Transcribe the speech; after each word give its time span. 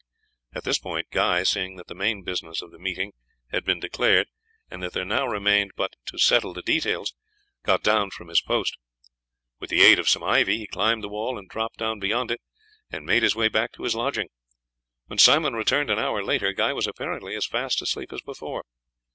At 0.55 0.63
this 0.63 0.79
point, 0.79 1.11
Guy, 1.11 1.43
seeing 1.43 1.75
that 1.75 1.85
the 1.85 1.93
main 1.93 2.23
business 2.23 2.63
of 2.63 2.71
the 2.71 2.79
meeting 2.79 3.11
had 3.51 3.63
been 3.63 3.79
declared, 3.79 4.25
and 4.67 4.81
that 4.81 4.93
there 4.93 5.05
now 5.05 5.27
remained 5.27 5.73
but 5.75 5.93
to 6.07 6.17
settle 6.17 6.55
the 6.55 6.63
details, 6.63 7.13
got 7.61 7.83
down 7.83 8.09
from 8.09 8.27
his 8.27 8.41
post. 8.41 8.77
With 9.59 9.69
the 9.69 9.83
aid 9.83 9.99
of 9.99 10.09
some 10.09 10.23
ivy 10.23 10.57
he 10.57 10.65
climbed 10.65 11.03
the 11.03 11.07
wall 11.09 11.37
and 11.37 11.47
dropped 11.47 11.77
down 11.77 11.99
beyond 11.99 12.31
it, 12.31 12.41
and 12.91 13.05
made 13.05 13.21
his 13.21 13.35
way 13.35 13.47
back 13.47 13.73
to 13.73 13.83
his 13.83 13.93
lodging. 13.93 14.29
When 15.05 15.19
Simon 15.19 15.53
returned 15.53 15.91
an 15.91 15.99
hour 15.99 16.23
later, 16.23 16.51
Guy 16.51 16.73
was 16.73 16.87
apparently 16.87 17.35
as 17.35 17.45
fast 17.45 17.79
asleep 17.79 18.11
as 18.11 18.21
before. 18.23 18.63